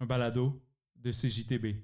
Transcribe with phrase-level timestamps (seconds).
[0.00, 0.58] un balado
[0.96, 1.76] de CJTB.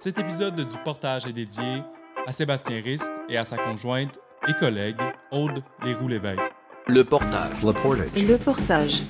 [0.00, 1.82] Cet épisode du portage est dédié
[2.26, 4.18] à Sébastien Rist et à sa conjointe
[4.48, 5.00] et collègue
[5.30, 6.40] Aude Léroux-Lévesque.
[6.88, 7.62] Le portage.
[7.62, 8.22] Le portage.
[8.28, 9.02] Le portage.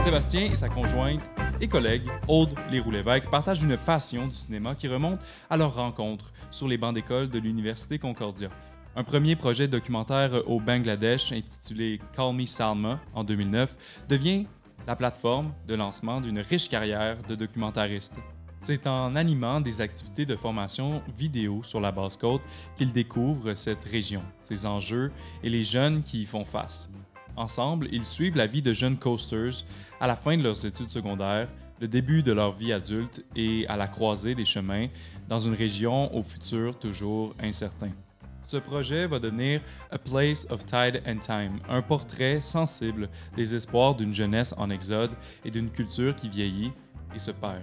[0.00, 1.22] Sébastien et sa conjointe
[1.62, 6.68] et collègue Aude Léroux-Lévesque partagent une passion du cinéma qui remonte à leur rencontre sur
[6.68, 8.50] les bancs d'école de l'Université Concordia.
[8.96, 13.76] Un premier projet documentaire au Bangladesh intitulé Call Me Salma en 2009
[14.08, 14.46] devient
[14.86, 18.14] la plateforme de lancement d'une riche carrière de documentariste.
[18.62, 22.42] C'est en animant des activités de formation vidéo sur la basse côte
[22.76, 25.10] qu'il découvre cette région, ses enjeux
[25.42, 26.88] et les jeunes qui y font face.
[27.34, 29.64] Ensemble, ils suivent la vie de jeunes coasters
[30.00, 31.48] à la fin de leurs études secondaires,
[31.80, 34.86] le début de leur vie adulte et à la croisée des chemins
[35.28, 37.90] dans une région au futur toujours incertain.
[38.46, 43.94] Ce projet va devenir A Place of Tide and Time, un portrait sensible des espoirs
[43.94, 45.12] d'une jeunesse en exode
[45.44, 46.72] et d'une culture qui vieillit
[47.14, 47.62] et se perd.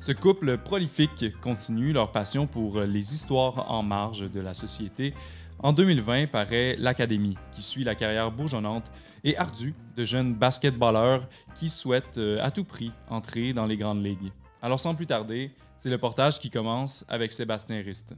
[0.00, 5.12] Ce couple prolifique continue leur passion pour les histoires en marge de la société.
[5.60, 8.90] En 2020 paraît L'Académie, qui suit la carrière bourgeonnante
[9.24, 14.04] et ardue de jeunes basketballeurs qui souhaitent euh, à tout prix entrer dans les grandes
[14.04, 14.32] ligues.
[14.62, 18.14] Alors sans plus tarder, c'est le portage qui commence avec Sébastien Rist.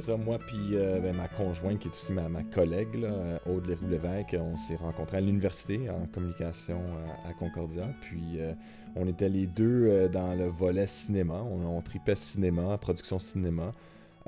[0.00, 3.38] C'est ça, moi puis euh, ben, ma conjointe qui est aussi ma, collègue, là, euh,
[3.46, 6.80] Aude Léroux-Lévesque, on s'est rencontrés à l'université en communication
[7.24, 7.82] à, à Concordia.
[8.00, 8.52] Puis euh,
[8.94, 11.42] on était les deux euh, dans le volet cinéma.
[11.42, 13.72] On, on tripait cinéma, production cinéma.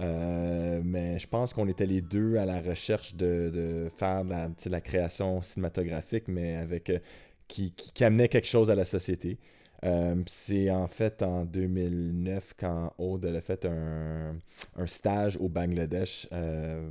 [0.00, 4.80] Euh, mais je pense qu'on était les deux à la recherche de, faire de la,
[4.80, 6.98] création cinématographique, mais avec euh,
[7.46, 9.38] qui amenait quelque chose à la société.
[9.84, 14.36] Euh, c'est en fait en 2009 quand Aude a fait un,
[14.76, 16.90] un stage au Bangladesh euh,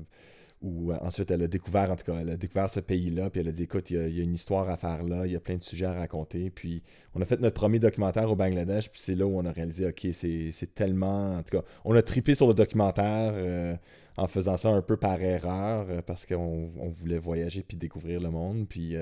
[0.62, 3.42] où euh, ensuite elle a découvert, en tout cas, elle a découvert ce pays-là, puis
[3.42, 5.40] elle a dit écoute, il y, a, une histoire à faire là, il y a
[5.40, 6.50] plein de sujets à raconter.
[6.50, 6.82] Puis
[7.14, 9.88] on a fait notre premier documentaire au Bangladesh, puis c'est là où on a réalisé
[9.88, 11.36] ok, c'est tellement.
[11.36, 13.78] En tout cas, on a tripé sur le documentaire
[14.18, 18.32] en faisant ça un peu par erreur, parce qu'on on voulait voyager puis découvrir le
[18.32, 18.68] monde.
[18.68, 18.96] Puis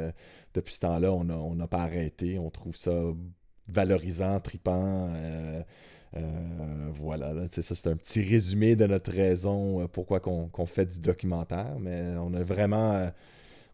[0.54, 2.38] depuis ce temps-là, on n'a on n'a pas arrêté.
[2.38, 2.94] On trouve ça
[3.68, 5.10] valorisant, tripant.
[5.16, 5.62] euh,
[6.16, 6.22] euh,
[6.90, 11.78] voilà, là, c'est un petit résumé de notre raison euh, pourquoi qu'on fait du documentaire,
[11.80, 13.12] mais on a vraiment,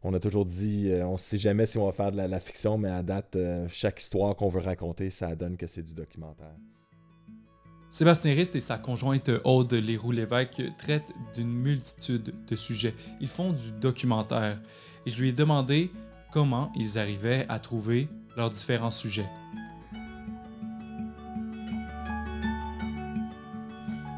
[0.02, 2.90] on a toujours dit, on sait jamais si on va faire de la, fiction, mais
[2.90, 3.38] à date,
[3.70, 6.56] chaque histoire qu'on veut raconter, ça donne que c'est du documentaire.
[7.92, 12.96] Sébastien Rist et sa conjointe Aude Léroux-Lévesque traitent d'une multitude de sujets.
[13.22, 14.60] Ils font du documentaire
[15.06, 15.92] et je lui ai demandé
[16.32, 19.30] comment ils arrivaient à trouver leurs différents sujets.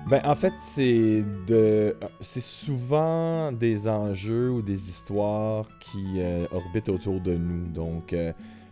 [0.08, 6.90] Ben, en fait, c'est de, c'est souvent des enjeux ou des histoires qui euh, orbitent
[6.90, 7.68] autour de nous.
[7.70, 8.32] Donc, euh,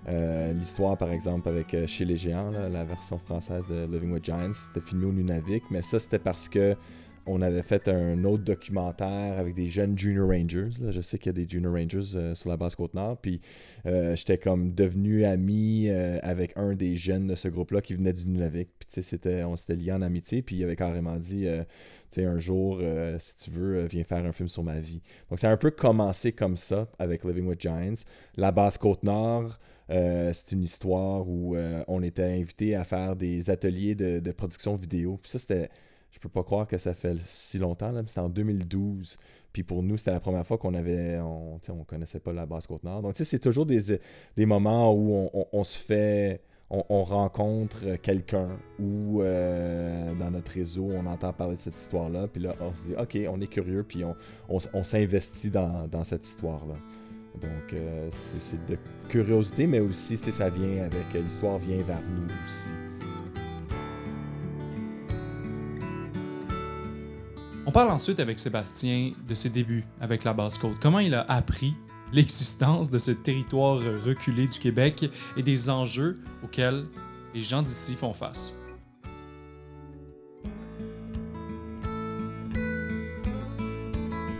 [0.10, 4.12] euh, l'histoire, par exemple, avec euh, Chez les Géants, là, la version française de Living
[4.12, 6.76] with Giants, c'était filmé au Nunavik, mais ça, c'était parce que
[7.26, 10.70] on avait fait un autre documentaire avec des jeunes Junior Rangers.
[10.82, 10.92] là.
[10.92, 13.18] Je sais qu'il y a des Junior Rangers euh, sur la basse côte nord.
[13.22, 13.40] Puis
[13.86, 18.14] euh, j'étais comme devenu ami euh, avec un des jeunes de ce groupe-là qui venait
[18.14, 18.70] du Nunavik.
[18.78, 20.42] Puis tu sais, on s'était liés en amitié.
[20.42, 22.82] Puis il avait carrément dit, tu sais, un jour,
[23.20, 25.02] si tu veux, viens faire un film sur ma vie.
[25.30, 28.04] Donc ça a un peu commencé comme ça avec Living with Giants.
[28.36, 29.60] La basse côte nord.
[29.90, 31.56] euh, c'est une histoire où
[31.88, 35.18] on était invité à faire des ateliers de, de production vidéo.
[35.22, 35.70] Puis ça, c'était,
[36.14, 39.18] je peux pas croire que ça fait si longtemps, là, c'était en 2012.
[39.52, 42.68] Puis pour nous, c'était la première fois qu'on avait, on, on connaissait pas la basse
[42.68, 43.02] côte nord.
[43.02, 44.00] Donc, tu c'est toujours des,
[44.36, 50.52] des moments où on, on- se fait, on, on rencontre quelqu'un ou euh, dans notre
[50.52, 52.28] réseau, on entend parler de cette histoire-là.
[52.28, 54.04] Puis là, on se dit, OK, on est curieux, puis
[54.50, 56.76] on, s'investit dans, dans cette histoire-là.
[57.42, 58.78] Donc, euh, c'est de
[59.10, 62.74] curiosité, mais aussi, ça vient avec, l'histoire vient vers nous aussi.
[67.66, 70.80] On parle ensuite avec Sébastien de ses débuts avec la basse-côte.
[70.82, 71.74] Comment il a appris
[72.12, 76.84] l'existence de ce territoire reculé du Québec et des enjeux auxquels
[77.34, 78.58] les gens d'ici font face?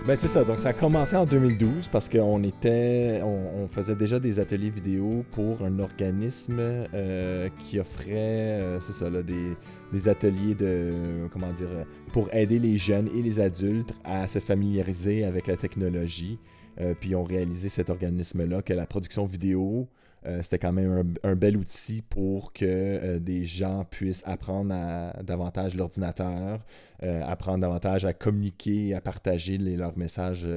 [0.06, 3.96] Ben c'est ça, donc ça a commencé en 2012 parce qu'on était, on, on faisait
[3.96, 10.10] déjà des ateliers vidéo pour un organisme euh, qui offrait, euh, c'est ça, là, des,
[10.10, 10.92] ateliers de,
[11.32, 11.70] comment dire,
[12.12, 16.38] pour aider les jeunes et les adultes à se familiariser avec la technologie.
[16.82, 19.88] Euh, puis ont réalisé cet organisme-là que la production vidéo
[20.26, 24.74] euh, c'était quand même un, bel outil pour que euh, des gens puissent apprendre
[25.22, 26.60] davantage l'ordinateur,
[27.04, 30.48] euh, apprendre davantage à communiquer, à partager leurs messages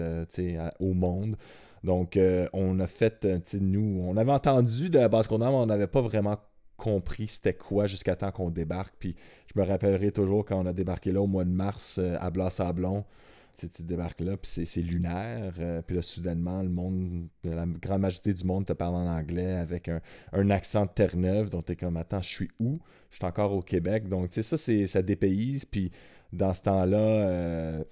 [0.80, 1.36] au monde.
[1.84, 2.18] Donc,
[2.52, 3.26] on a fait,
[3.60, 6.36] nous, on avait entendu de la base qu'on mais on n'avait pas vraiment
[6.76, 8.94] compris c'était quoi jusqu'à temps qu'on débarque.
[8.98, 9.14] Puis
[9.54, 13.04] je me rappellerai toujours quand on a débarqué là au mois de mars à Blas-Sablon
[13.56, 15.54] tu débarques là, puis c'est lunaire.
[15.58, 19.52] Euh, puis là, soudainement, le monde, la grande majorité du monde te parle en anglais
[19.52, 21.50] avec un, accent de Terre-Neuve.
[21.50, 22.78] Donc, es comme, attends, je suis où?
[23.10, 24.08] Je suis encore au Québec.
[24.08, 25.64] Donc, tu sais, ça, ça dépayse.
[25.64, 25.90] Puis
[26.32, 27.84] dans ce temps-là, euh,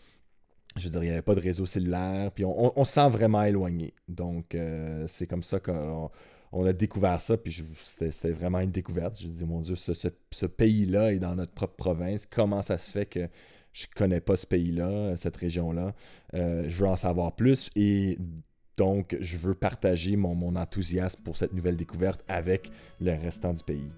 [0.77, 2.31] je veux dire, il n'y avait pas de réseau cellulaire.
[2.33, 3.95] Puis on, on, se sent vraiment éloigné.
[4.09, 6.11] Donc, euh, c'est comme ça qu'on
[6.55, 9.21] on a découvert ça, puis c'était vraiment une découverte.
[9.21, 12.27] Je me dis, mon Dieu, ce, pays-là est dans notre propre province.
[12.27, 13.29] Comment ça se fait que
[13.73, 15.95] je connais pas ce pays-là, cette région-là?
[16.35, 18.19] Euh, je veux en savoir plus et
[18.77, 23.65] donc je veux partager mon, mon, enthousiasme pour cette nouvelle découverte avec le restant du
[23.65, 23.91] pays.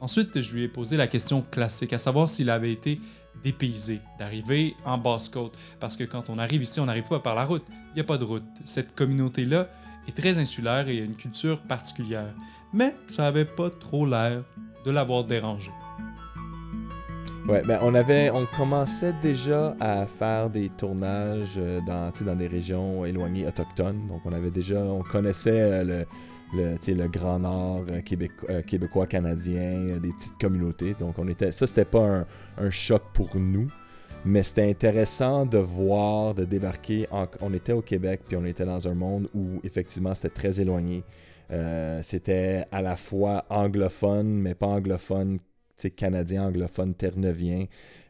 [0.00, 2.98] Ensuite, je lui ai posé la question classique, à savoir s'il avait été
[3.44, 5.58] dépaysé d'arriver en basse-côte.
[5.78, 7.64] Parce que quand on arrive ici, on n'arrive pas par la route.
[7.90, 8.44] Il n'y a pas de route.
[8.64, 9.68] Cette communauté-là
[10.12, 12.34] très insulaire et une culture particulière.
[12.72, 14.44] Mais ça n'avait pas trop l'air
[14.84, 15.70] de l'avoir dérangé.
[17.48, 22.46] Ouais, ben on avait, on commençait déjà à faire des tournages euh, dans, dans des
[22.46, 24.06] régions éloignées autochtones.
[24.06, 26.04] Donc on avait déjà, on connaissait euh,
[26.52, 30.94] le, le, le Grand Nord euh, québécois, canadien, des petites communautés.
[30.94, 32.24] Donc on était, ça c'était pas
[32.58, 33.68] un, choc pour nous,
[34.24, 37.06] mais c'était intéressant de voir, de débarquer.
[37.40, 41.04] on était au Québec puis on était dans un monde où effectivement c'était très éloigné.
[42.02, 45.38] c'était à la fois anglophone, mais pas anglophone
[45.88, 47.64] canadien, anglophone, terre-neuvien,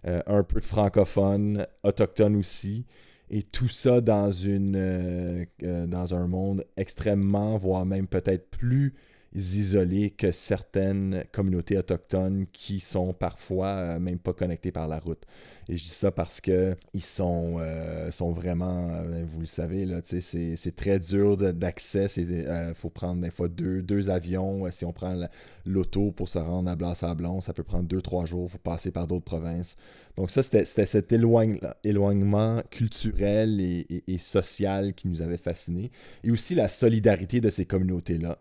[0.06, 2.86] euh, un peu de francophone, autochtone aussi.
[3.30, 8.94] Et tout ça dans, une, euh, euh, dans un monde extrêmement, voire même peut-être plus
[9.34, 15.22] isolés que certaines communautés autochtones qui sont parfois euh, même pas connectées par la route.
[15.68, 19.84] Et je dis ça parce que ils sont, euh, sont vraiment, euh, vous le savez,
[19.84, 22.06] là, c'est très dur d'accès.
[22.16, 24.68] Il faut prendre des fois deux, deux avions.
[24.70, 25.16] si on prend
[25.64, 28.50] l'auto pour se rendre à Blas-Sablon, ça peut prendre deux, trois jours.
[28.50, 29.76] Faut passer par d'autres provinces.
[30.16, 35.92] Donc ça, c'était cet éloignement culturel et, et social qui nous avait fascinés.
[36.24, 38.36] Et aussi la solidarité de ces communautés-là.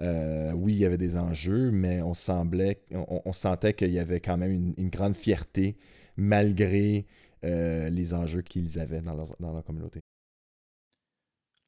[0.00, 4.20] Euh, oui, il y avait des enjeux, mais on semblait, on, sentait qu'il y avait
[4.20, 5.76] quand même une, grande fierté
[6.16, 7.06] malgré
[7.44, 10.00] euh, les enjeux qu'ils avaient dans leur, communauté.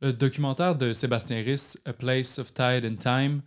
[0.01, 3.43] Le documentaire de Sébastien Riss, A Place of Tide and Time,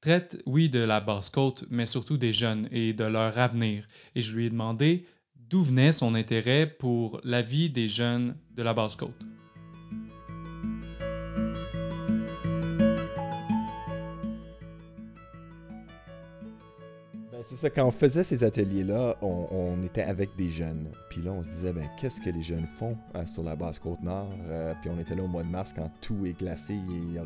[0.00, 3.86] traite, oui, de la basse-côte, mais surtout des jeunes et de leur avenir.
[4.14, 8.62] Et je lui ai demandé d'où venait son intérêt pour la vie des jeunes de
[8.62, 9.20] la basse-côte.
[17.42, 20.88] C'est ça, quand on faisait ces ateliers-là, on, était avec des jeunes.
[21.08, 23.78] Puis là, on se disait, ben, qu'est-ce que les jeunes font euh, sur la basse
[23.78, 24.30] côte nord?
[24.48, 27.18] Euh, puis on était là au mois de mars quand tout est glacé, il n'y
[27.18, 27.24] a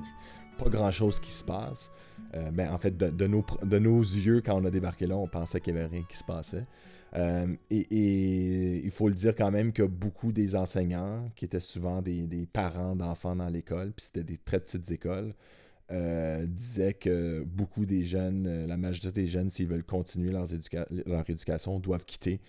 [0.59, 1.91] pas grand-chose qui se passe.
[2.35, 5.75] Euh, ben, en fait, de, nos, yeux, quand on a débarqué là, on pensait qu'il
[5.75, 6.63] n'y avait rien qui se passait.
[7.71, 12.49] et, il faut le dire quand même que beaucoup des enseignants, qui étaient souvent des
[12.53, 15.35] parents d'enfants dans l'école, puis c'était des très petites écoles,
[15.91, 21.29] euh, disait que beaucoup des jeunes, euh, la majorité des jeunes, s'ils veulent continuer leur
[21.29, 22.41] éducation, doivent quitter.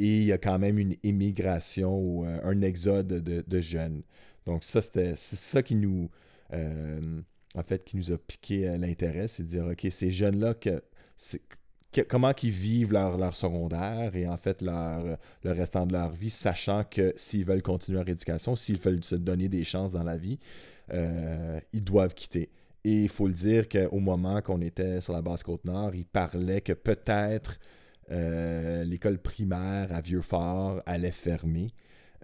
[0.00, 4.02] Et il y a quand même une émigration ou euh, un exode de, jeunes.
[4.46, 6.10] Donc ça, c'était c'est ça qui nous
[7.54, 10.54] en fait qui nous a piqué l'intérêt, c'est de dire OK, ces jeunes-là
[12.08, 16.30] comment ils vivent leur, leur, secondaire et en fait leur, le restant de leur vie,
[16.30, 20.16] sachant que s'ils veulent continuer leur éducation, s'ils veulent se donner des chances dans la
[20.18, 20.38] vie,
[20.90, 22.50] ils doivent quitter.
[22.84, 26.04] Et il faut le dire qu'au moment qu'on était sur la basse côte nord, il
[26.04, 27.58] parlait que peut-être
[28.10, 31.68] euh, l'école primaire à Vieux-Fort allait fermer.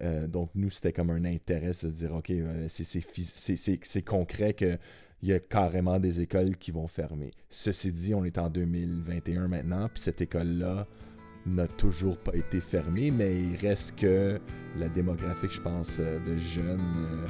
[0.03, 4.79] Euh, donc, nous, c'était comme un intérêt de se dire, OK, euh, c'est concret qu'il
[5.23, 7.33] y a carrément des écoles qui vont fermer.
[7.50, 10.87] Ceci dit, on est en 2021 maintenant, puis cette école-là
[11.47, 14.41] n'a toujours pas été fermée, mais il reste que
[14.77, 17.27] la démographie, je pense, de jeunes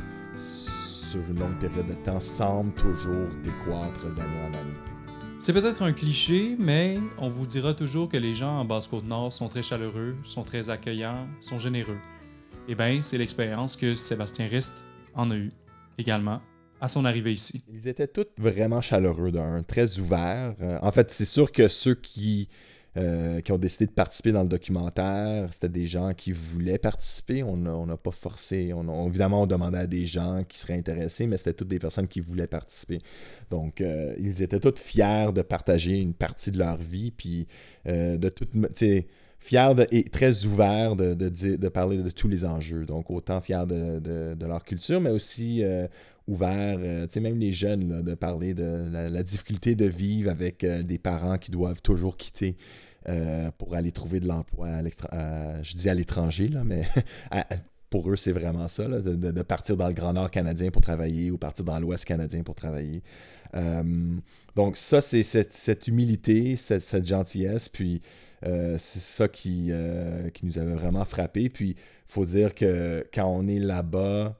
[1.08, 4.76] sur une longue période de temps semble toujours décroître d'année en année.
[5.40, 9.48] C'est peut-être un cliché, mais on vous dira toujours que les gens en Basse-Côte-Nord sont
[9.48, 11.96] très chaleureux, sont très accueillants, sont généreux.
[12.68, 14.82] Eh bien, c'est l'expérience que Sébastien Rist
[15.14, 15.50] en a eu
[15.96, 16.42] également
[16.78, 17.64] à son arrivée ici.
[17.72, 20.56] Ils étaient tous vraiment chaleureux d'un, très ouverts.
[20.60, 22.50] Euh, en fait, c'est sûr que ceux qui
[22.96, 25.52] euh, qui ont décidé de participer dans le documentaire.
[25.52, 27.42] C'était des gens qui voulaient participer.
[27.42, 28.72] On n'a pas forcé.
[28.74, 32.08] On évidemment, on demandait à des gens qui seraient intéressés, mais c'était toutes des personnes
[32.08, 33.00] qui voulaient participer.
[33.50, 37.46] Donc, euh, ils étaient tous fiers de partager une partie de leur vie, puis
[37.86, 38.48] euh, de tout,
[39.38, 42.86] fiers et très ouverts de, de, parler de tous les enjeux.
[42.86, 45.62] Donc, autant fiers de, leur culture, mais aussi
[46.28, 50.98] ouverts, tu sais, même les jeunes, de parler de la, difficulté de vivre avec des
[50.98, 52.56] parents qui doivent toujours quitter
[53.08, 56.82] euh, pour aller trouver de l'emploi à je dis à l'étranger, là, mais
[57.90, 61.38] pour eux, c'est vraiment ça, de, partir dans le Grand Nord canadien pour travailler ou
[61.38, 63.02] partir dans l'Ouest canadien pour travailler.
[63.54, 64.16] Euh,
[64.56, 68.02] donc ça, c'est cette, humilité, cette, gentillesse, puis
[68.44, 69.70] euh, c'est ça qui,
[70.34, 71.48] qui nous avait vraiment frappé.
[71.48, 71.76] Puis il
[72.12, 74.38] faut dire que quand on est là-bas,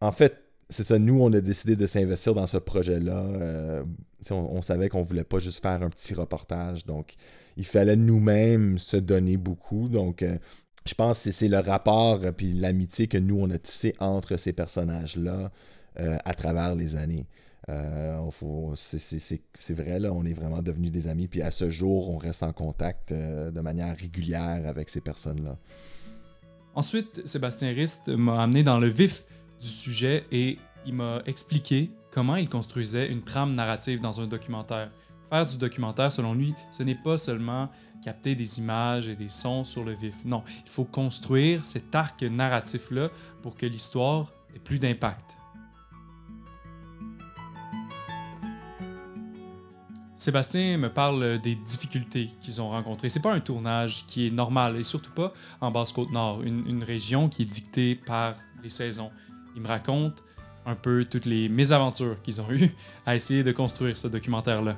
[0.00, 3.82] en fait, c'est ça, nous, on a décidé de s'investir dans ce projet-là.
[4.30, 6.86] on, savait qu'on voulait pas juste faire un petit reportage.
[6.86, 7.14] Donc,
[7.56, 9.88] il fallait nous-mêmes se donner beaucoup.
[9.88, 10.38] Donc, euh,
[10.86, 14.36] je pense que c'est le rapport et puis l'amitié que nous, on a tissé entre
[14.36, 15.50] ces personnages-là
[15.98, 17.26] euh, à travers les années.
[17.68, 21.26] Euh, c'est vrai, là, on est vraiment devenus des amis.
[21.26, 25.58] Puis à ce jour, on reste en contact de manière régulière avec ces personnes-là.
[26.76, 29.24] Ensuite, Sébastien Rist m'a amené dans le vif
[29.60, 34.90] du sujet et il m'a expliqué comment il construisait une trame narrative dans un documentaire
[35.30, 37.70] faire du documentaire, selon lui, ce n'est pas seulement
[38.04, 40.16] capter des images et des sons sur le vif.
[40.24, 43.10] Non, il faut construire cet arc narratif-là
[43.42, 45.36] pour que l'histoire ait plus d'impact.
[50.16, 53.08] Sébastien me parle des difficultés qu'ils ont rencontrées.
[53.08, 57.30] C'est pas un tournage qui est normal et surtout pas en Basse-Côte-Nord, une, une, région
[57.30, 59.10] qui est dictée par les saisons.
[59.56, 60.22] Il me raconte
[60.66, 62.70] un peu toutes les mésaventures qu'ils ont eues
[63.06, 64.76] à essayer de construire ce documentaire-là.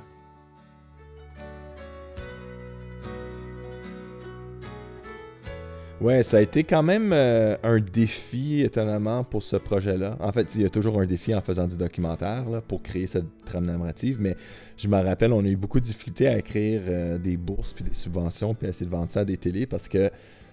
[6.03, 10.17] Ouais, ça a été quand même euh, un défi, étonnamment, pour ce projet-là.
[10.19, 13.45] En fait, il y a toujours un défi en faisant du documentaire pour créer cette
[13.45, 14.35] trame narrative, mais
[14.77, 17.85] je me rappelle, on a eu beaucoup de difficultés à écrire euh, des bourses puis
[17.85, 20.11] des subventions puis à essayer de vendre ça à des télés parce que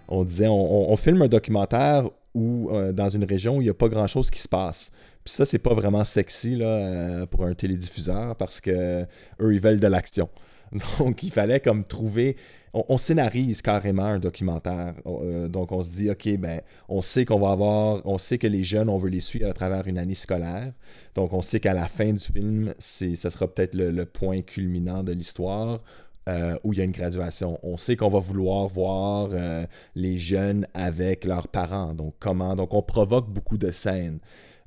[0.07, 3.73] on disait, on, filme un documentaire où, euh, dans une région où il n'y a
[3.73, 4.91] pas grand-chose qui se passe.
[5.23, 9.03] Puis ça, c'est pas vraiment sexy là, pour un télédiffuseur parce que
[9.39, 10.29] eux, ils veulent de l'action.
[10.99, 12.37] Donc, il fallait comme trouver.
[12.73, 14.93] On, scénarise carrément un documentaire.
[15.07, 18.01] Euh, donc, on se dit, OK, ben, on sait qu'on va avoir.
[18.05, 20.71] On sait que les jeunes, on veut les suivre à travers une année scolaire.
[21.15, 25.13] Donc, on sait qu'à la fin du film, ce sera peut-être le, point culminant de
[25.13, 25.81] l'histoire.
[26.29, 27.59] Euh, où il y a une graduation.
[27.63, 31.93] On sait qu'on va vouloir voir euh, les jeunes avec leurs parents.
[31.93, 32.55] Donc, comment?
[32.55, 34.19] Donc, on provoque beaucoup de scènes.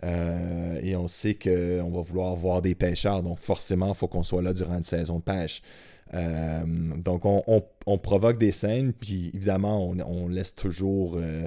[0.03, 3.23] et on sait qu'on va vouloir voir des pêcheurs.
[3.23, 5.63] Donc, forcément, il faut qu'on soit là durant une saison de pêche.
[6.15, 6.63] Euh,
[6.97, 11.17] donc, on, provoque des scènes, puis évidemment, on, laisse toujours.
[11.17, 11.47] Euh,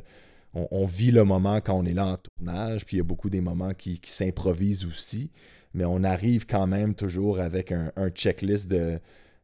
[0.53, 3.29] on, vit le moment quand on est là en tournage, puis il y a beaucoup
[3.29, 5.31] des moments qui, s'improvisent aussi,
[5.73, 8.99] mais on arrive quand même toujours avec un, checklist de,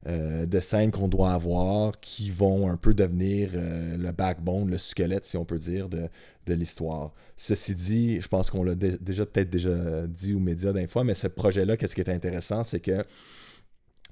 [0.07, 5.25] euh, de scènes qu'on doit avoir qui vont un peu devenir le backbone, le squelette,
[5.25, 6.09] si on peut dire, de,
[6.47, 7.11] de l'histoire.
[7.35, 11.13] Ceci dit, je pense qu'on l'a déjà peut-être déjà dit aux médias d'un fois, mais
[11.13, 13.03] ce projet-là, qu'est-ce qui est intéressant, c'est que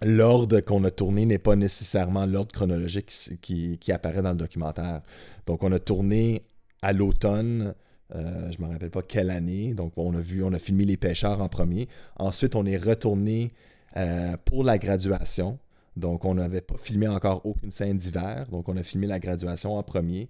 [0.03, 5.01] l'ordre qu'on a tourné n'est pas nécessairement l'ordre chronologique qui, apparaît dans le documentaire.
[5.45, 6.43] Donc, on a tourné
[6.81, 7.73] à l'automne,
[8.15, 9.73] euh, je ne me rappelle pas quelle année.
[9.73, 11.87] Donc, on a vu, on a filmé les pêcheurs en premier.
[12.17, 13.53] Ensuite, on est retourné
[13.97, 15.59] euh, pour la graduation.
[15.99, 18.47] Donc, on n'avait pas filmé encore aucune scène d'hiver.
[18.51, 20.29] Donc, on a filmé la graduation en premier,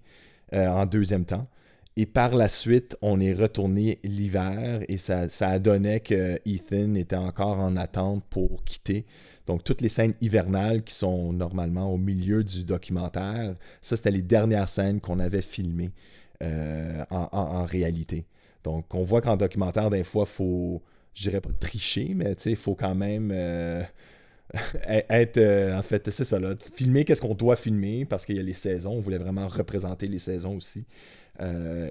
[0.52, 1.46] euh, en deuxième temps.
[1.96, 7.16] Et par la suite, on est retourné l'hiver et ça, ça donné que Ethan était
[7.16, 9.06] encore en attente pour quitter.
[9.46, 14.22] Donc, toutes les scènes hivernales qui sont normalement au milieu du documentaire, ça, c'était les
[14.22, 15.90] dernières scènes qu'on avait filmées
[16.42, 18.24] euh, en, réalité.
[18.62, 22.56] Donc, on voit qu'en documentaire, des fois, il faut, je dirais pas tricher, mais il
[22.56, 23.82] faut quand même euh,
[24.86, 28.40] être, euh, en fait, c'est ça, là, filmer qu'est-ce qu'on doit filmer parce qu'il y
[28.40, 28.92] a les saisons.
[28.92, 30.86] On voulait vraiment représenter les saisons aussi.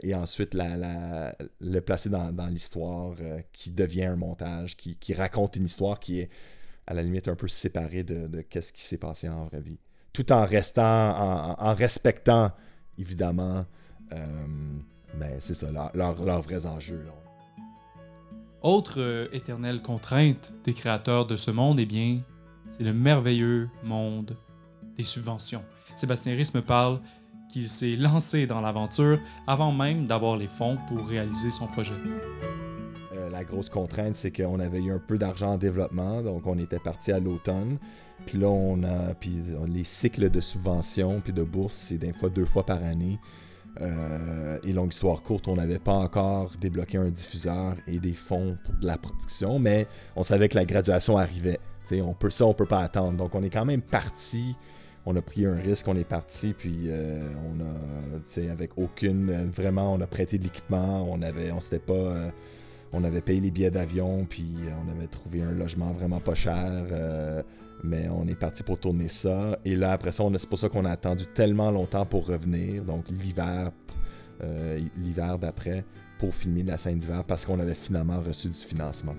[0.04, 3.16] et ensuite, la, le placer dans, l'histoire
[3.52, 6.30] qui devient un montage, qui, qui raconte une histoire qui est
[6.86, 9.80] à la limite un peu séparé de, de qu'est-ce qui s'est passé en vraie vie.
[10.12, 12.52] Tout en restant, en, respectant
[12.98, 13.66] évidemment,
[14.12, 14.26] euh,
[15.16, 17.06] ben, c'est ça, leurs vrais enjeux.
[18.62, 22.22] Autre euh, éternelle contrainte des créateurs de ce monde, eh bien,
[22.78, 24.38] c'est le merveilleux monde
[24.98, 25.64] des subventions.
[25.96, 27.02] Sébastien Risse me parle
[27.52, 31.94] qu'il s'est lancé dans l'aventure avant même d'avoir les fonds pour réaliser son projet
[33.40, 36.80] la grosse contrainte, c'est qu'on avait eu un peu d'argent en développement, donc on était
[36.80, 37.78] parti à l'automne.
[38.26, 39.14] Puis là, on a.
[39.14, 39.34] Puis
[39.68, 43.18] les cycles de subvention puis de bourse, c'est des fois deux fois par année.
[43.82, 48.58] Euh, et longue histoire courte, on n'avait pas encore débloqué un diffuseur et des fonds
[48.66, 51.60] pour de la production, mais on savait que la graduation arrivait.
[52.02, 53.18] On peut, ça, on peut pas attendre.
[53.18, 54.56] Donc, on est quand même parti.
[55.06, 59.94] On a pris un risque, on est parti, puis euh, on a, avec aucune, vraiment,
[59.94, 62.30] on a prêté de l'équipement, on avait, on s'était pas, euh,
[62.92, 64.46] on avait payé les billets d'avion, puis
[64.86, 66.86] on avait trouvé un logement vraiment pas cher.
[67.84, 69.58] Mais on est parti pour tourner ça.
[69.64, 72.84] Et là, après ça, c'est pour ça qu'on a attendu tellement longtemps pour revenir.
[72.84, 73.72] Donc l'hiver,
[74.44, 75.86] euh, l'hiver d'après,
[76.18, 79.16] pour filmer la scène d'hiver, parce qu'on avait finalement reçu du financement.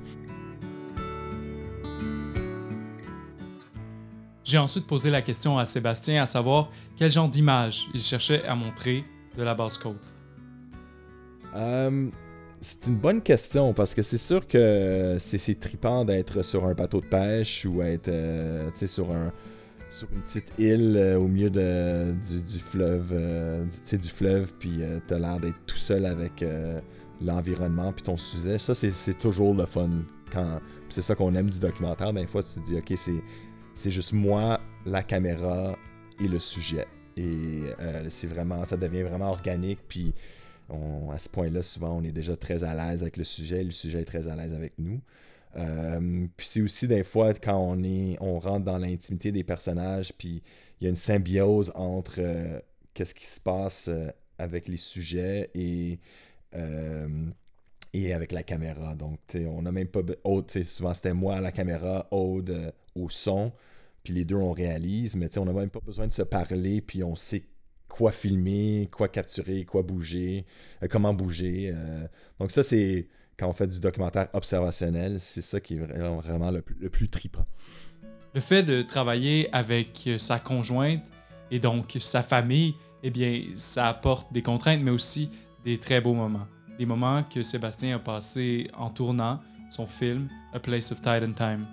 [4.51, 8.57] J'ai ensuite posé la question à Sébastien à savoir quel genre d'image il cherchait à
[8.57, 9.05] montrer
[9.39, 10.13] de la basse côte.
[11.55, 12.09] Euh,
[12.61, 17.01] c'est une bonne question parce que c'est sûr que c'est tripant d'être sur un bateau
[17.01, 19.33] de pêche ou être euh, sur un
[19.89, 24.81] sur une petite île euh, au milieu de, du, fleuve euh, du, du fleuve puis
[25.07, 26.45] t'as l'air d'être tout seul avec
[27.23, 29.91] l'environnement puis ton sujet ça c'est toujours le fun
[30.89, 33.23] c'est ça qu'on aime du documentaire des fois tu te dis ok c'est
[33.75, 35.77] c'est juste moi la caméra
[36.23, 36.87] et le sujet
[37.17, 37.63] et
[38.09, 40.15] c'est vraiment ça devient vraiment organique puis
[41.13, 44.01] à ce point-là, souvent, on est déjà très à l'aise avec le sujet, le sujet
[44.01, 45.01] est très à l'aise avec nous.
[45.57, 50.13] Euh, puis c'est aussi des fois quand on est on rentre dans l'intimité des personnages
[50.17, 50.45] puis
[50.81, 52.61] il y a une symbiose entre euh,
[52.95, 55.99] qu'est-ce qui se passe euh, avec les sujets et
[57.93, 61.53] et avec la caméra donc on n'a même pas Aude souvent c'était moi à la
[61.53, 63.53] caméra Aude au son
[64.03, 67.03] puis les deux on réalise mais on n'a même pas besoin de se parler puis
[67.03, 67.45] on sait
[67.91, 70.47] quoi filmer, quoi capturer, quoi bouger,
[70.83, 71.73] euh, comment bouger.
[71.75, 72.07] Euh.
[72.39, 76.63] donc ça, c'est quand on fait du documentaire observationnel, c'est ça qui est vraiment le,
[76.63, 77.45] plus tripant.
[78.35, 81.03] Le fait de travailler avec euh, sa conjointe
[81.51, 85.31] et donc sa famille, eh bien, ça apporte des contraintes, mais aussi
[85.65, 86.47] des très beaux moments.
[86.81, 91.35] Des moments que Sébastien a passés en tournant son film A Place of Tide and
[91.35, 91.67] Time.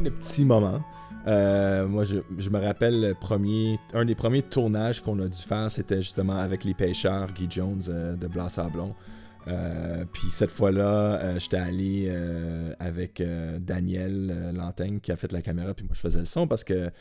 [0.00, 0.80] De petits moments.
[1.26, 5.72] Euh, moi, je, me rappelle le premier, un des premiers tournages qu'on a dû faire,
[5.72, 8.94] c'était justement avec les pêcheurs, Guy Jones euh, de Blanc-Sablon.
[9.48, 12.16] Euh, puis cette fois-là, j'étais allé
[12.78, 13.20] avec
[13.58, 16.92] Daniel Lantaigne qui a fait la caméra, puis moi je faisais le son parce que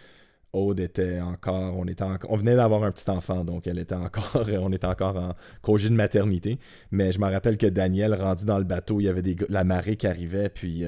[0.54, 4.46] Aude était encore, on était on venait d'avoir un petit enfant, donc elle était encore,
[4.62, 6.60] on était encore en congé de maternité.
[6.92, 9.64] Mais je me rappelle que Daniel, rendu dans le bateau, il y avait des, la
[9.64, 10.86] marée qui arrivait, puis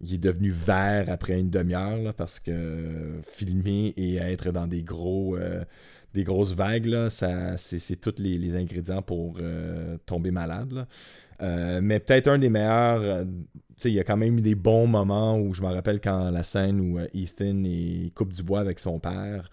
[0.00, 5.36] il est devenu vert après une demi-heure parce que filmer et être dans des gros
[5.36, 5.64] euh,
[6.12, 10.86] des grosses vagues là, ça c'est tous les, ingrédients pour euh, tomber malade
[11.44, 13.24] euh, mais peut-être un des meilleurs
[13.84, 16.42] il y a quand même eu des bons moments où je me rappelle quand la
[16.42, 17.62] scène où Ethan
[18.14, 19.50] coupe du bois avec son père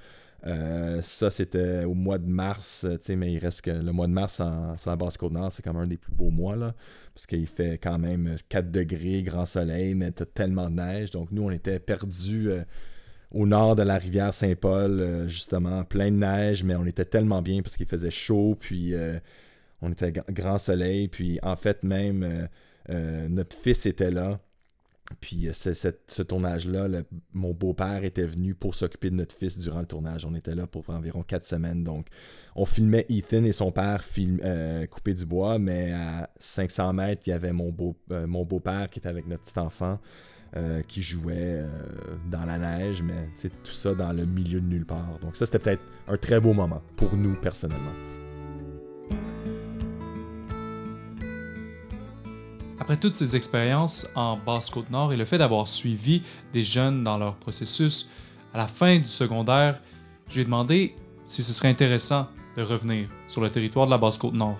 [0.47, 4.41] euh, ça, c'était au mois de mars, mais il reste que le mois de mars
[4.77, 6.73] sur la basse côte nord, c'est comme un des plus beaux mois, là,
[7.13, 11.11] parce qu'il fait quand même 4 degrés, grand soleil, mais t'as tellement de neige.
[11.11, 12.63] Donc, nous, on était perdus euh,
[13.31, 17.41] au nord de la rivière Saint-Paul, euh, justement, plein de neige, mais on était tellement
[17.43, 18.93] bien parce qu'il faisait chaud, puis
[19.81, 22.47] on était grand soleil, puis en fait, même
[22.87, 24.39] notre fils était là.
[25.19, 26.87] Puis euh, ce tournage-là,
[27.33, 30.25] mon beau-père était venu pour s'occuper de notre fils durant le tournage.
[30.25, 31.83] On était là pour environ quatre semaines.
[31.83, 32.07] Donc,
[32.55, 37.23] on filmait Ethan et son père film, euh, couper du bois, mais à 500 mètres,
[37.27, 39.99] il y avait euh, mon beau-père qui était avec notre petit enfant
[40.89, 41.63] qui jouait
[42.29, 43.29] dans la neige, mais
[43.63, 45.17] tout ça dans le milieu de nulle part.
[45.21, 47.93] Donc, ça, c'était peut-être un très beau moment pour nous personnellement.
[52.81, 57.35] Après toutes ces expériences en Basse-Côte-Nord et le fait d'avoir suivi des jeunes dans leur
[57.35, 58.09] processus,
[58.55, 59.79] à la fin du secondaire,
[60.27, 63.99] je lui ai demandé si ce serait intéressant de revenir sur le territoire de la
[63.99, 64.57] Basse-Côte-Nord.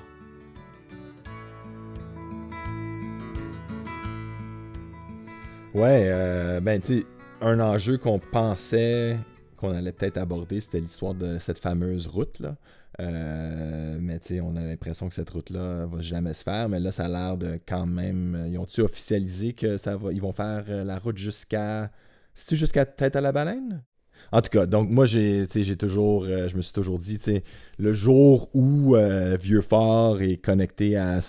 [5.73, 7.03] Ouais, euh, ben tu
[7.41, 9.17] un enjeu qu'on pensait
[9.55, 12.55] qu'on allait peut-être aborder, c'était l'histoire de cette fameuse route là.
[12.99, 16.69] Euh, mais tu on a l'impression que cette route-là va jamais se faire.
[16.69, 18.47] Mais là, ça a l'air de quand même.
[18.49, 20.11] Ils ont-tu officialisé que ça va.
[20.11, 21.91] Ils vont faire euh, la route jusqu'à.
[22.33, 23.83] C'est-tu jusqu'à Tête à la baleine?
[24.31, 27.19] En tout cas, donc moi j'ai j'ai toujours euh, je me suis toujours dit
[27.79, 31.19] le jour où Vieux-Fort est connecté à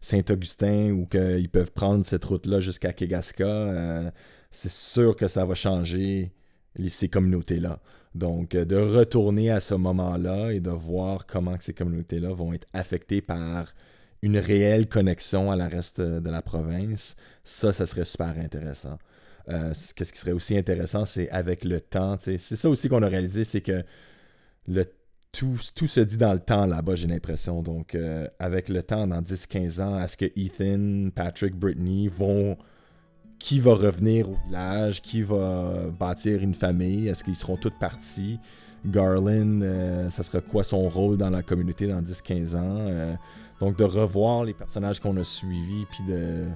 [0.00, 4.12] Saint-Augustin ou qu'ils peuvent prendre cette route là jusqu'à Kegaska,
[4.50, 6.32] c'est sûr que ça va changer
[6.88, 7.78] ces communautés là.
[8.14, 12.66] Donc, euh, de retourner à ce moment-là et de voir comment ces communautés-là vont être
[12.72, 13.72] affectées par
[14.22, 18.98] une réelle connexion à la reste de la province, ça, ça serait super intéressant.
[19.48, 22.16] Euh, qu'est-ce qui serait aussi intéressant, c'est avec le temps.
[22.18, 23.82] C'est ça aussi qu'on a réalisé, c'est que
[24.68, 24.84] le,
[25.32, 27.62] tout, tout, se dit dans le temps là-bas, j'ai l'impression.
[27.62, 32.56] Donc, euh, avec le temps, dans 10-15 ans, est-ce que Ethan, Patrick, Brittany vont.
[33.40, 37.08] Qui va revenir au village Qui va bâtir une famille?
[37.08, 38.38] Est-ce qu'ils seront tous partis?
[38.86, 43.16] Garland, euh, ça sera quoi son rôle dans la communauté dans 10-15 ans?
[43.60, 46.46] Donc, de revoir les personnages qu'on a suivis, puis de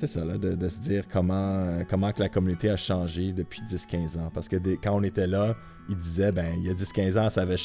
[0.00, 4.30] c'est ça, là, de, se dire comment, que la communauté a changé depuis 10-15 ans.
[4.32, 5.54] Parce que quand on était là,
[5.90, 7.56] il disait, ben, il y a 10-15 ans, ça avait,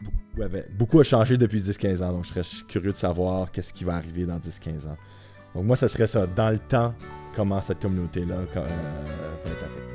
[0.00, 2.12] beaucoup, avait beaucoup a changé depuis 10-15 ans.
[2.12, 4.96] Donc, je serais curieux de savoir qu'est-ce qui va arriver dans 10-15 ans.
[5.54, 6.92] Donc, moi, ça serait ça, dans le temps,
[7.34, 9.94] comment cette communauté-là euh, va être affectée.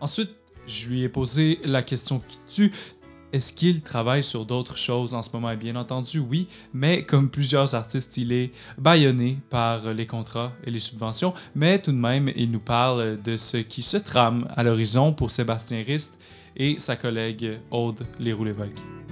[0.00, 0.30] Ensuite,
[0.66, 2.72] je lui ai posé la question qui tue.
[3.32, 5.54] Est-ce qu'il travaille sur d'autres choses en ce moment?
[5.56, 10.78] Bien entendu, oui, mais comme plusieurs artistes, il est bâillonné par les contrats et les
[10.78, 15.12] subventions, mais tout de même, il nous parle de ce qui se trame à l'horizon
[15.12, 16.18] pour Sébastien Rist
[16.56, 19.05] et sa collègue Aude Léroux-Lévesque.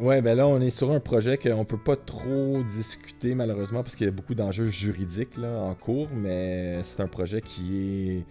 [0.00, 3.94] Ouais, ben là, on est sur un projet qu'on peut pas trop discuter, malheureusement, parce
[3.94, 8.24] qu'il y a beaucoup d'enjeux juridiques là, en cours, mais c'est un projet qui est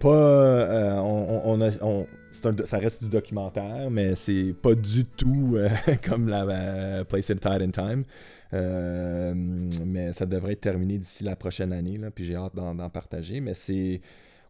[0.00, 0.08] pas.
[0.08, 2.06] Euh, on, on,
[2.64, 5.68] ça reste du documentaire, mais c'est pas du tout euh,
[6.04, 8.04] comme la euh, Place in Tide and Time.
[9.86, 13.40] mais ça devrait être terminé d'ici la prochaine année, là, puis j'ai hâte d'en partager.
[13.40, 14.00] Mais c'est.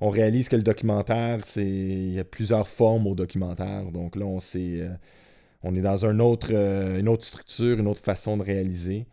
[0.01, 1.67] On réalise que le documentaire, c'est.
[1.67, 3.93] Il y a plusieurs formes au documentaire.
[3.93, 4.89] Donc là, on s'est.
[5.67, 9.07] On est dans autre, une autre structure, une autre façon de réaliser.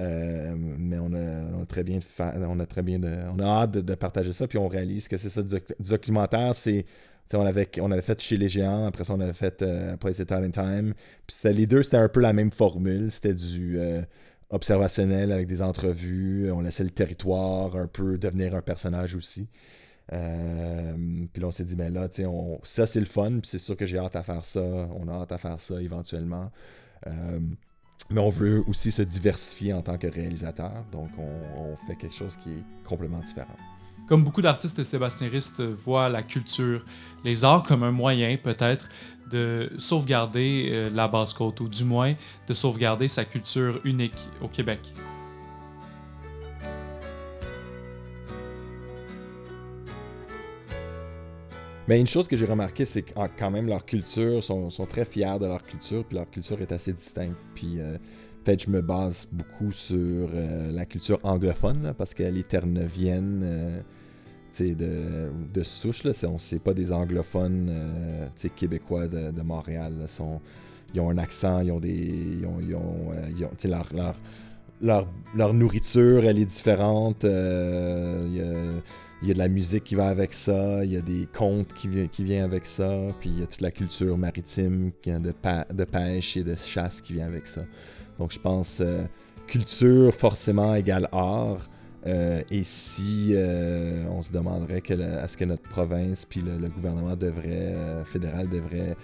[0.00, 3.00] Euh, mais on a, très bien on a très bien
[3.32, 4.46] on a hâte de, partager ça.
[4.48, 6.54] Puis on réalise que c'est ça du, documentaire.
[6.54, 6.84] C'est
[7.32, 8.86] on avait fait chez les géants.
[8.86, 10.94] Après ça on avait fait euh, Place It in Time.
[11.26, 13.10] Puis c'était les deux c'était un peu la même formule.
[13.10, 14.02] C'était du euh,
[14.50, 16.50] observationnel avec des entrevues.
[16.50, 19.48] On laissait le territoire un peu devenir un personnage aussi
[20.08, 23.58] puis là on s'est dit mais ben là on, ça c'est le fun puis c'est
[23.58, 26.50] sûr que j'ai hâte à faire ça on a hâte à faire ça éventuellement
[28.10, 32.36] mais on veut aussi se diversifier en tant que réalisateur, donc on, fait quelque chose
[32.36, 33.56] qui est complètement différent.
[34.08, 34.80] Comme beaucoup d'artistes,
[35.22, 36.84] Rist voit la culture,
[37.24, 38.88] les arts comme un moyen peut-être
[39.30, 42.14] de sauvegarder euh, la basse-côte, ou du moins
[42.46, 44.80] de sauvegarder sa culture unique au Québec.
[51.86, 55.04] Mais une chose que j'ai remarqué, c'est que quand même leur culture, sont, sont très
[55.04, 57.36] fiers de leur culture, puis leur culture est assez distincte.
[57.54, 57.98] Puis euh,
[58.42, 63.80] peut-être je me base beaucoup sur euh, la culture anglophone, parce qu'elle est ternevienne euh,
[64.60, 66.04] de, de souche.
[66.04, 67.70] Là, on pas des anglophones
[68.56, 70.06] québécois de, Montréal.
[70.94, 72.38] ils ont un accent, ils ont des.
[72.40, 74.14] Ils ont, ils ont, ils ont leur, leur,
[74.80, 77.26] leur, leur, nourriture, elle est différente.
[79.24, 81.72] Il y a de la musique qui va avec ça, il y a des contes
[81.72, 85.32] qui, viennent qui vient avec ça, puis il y a toute la culture maritime de,
[85.72, 87.62] de pêche et de chasse qui vient avec ça.
[88.18, 89.04] Donc je pense euh,
[89.46, 91.70] culture forcément égale art.
[92.06, 97.16] Euh, et si euh, on se demanderait que est-ce que notre province puis le, gouvernement
[97.16, 98.94] devrait fédéral devrait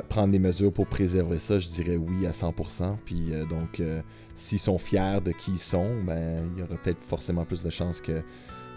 [0.00, 2.96] prendre des mesures pour préserver ça, je dirais oui à 100%.
[3.04, 4.02] Puis euh, donc, euh,
[4.34, 7.70] s'ils sont fiers de qui ils sont, ben, il y aura peut-être forcément plus de
[7.70, 8.22] chances que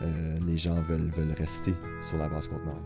[0.02, 2.82] euh, les gens veulent, veulent rester sur la base conteneur.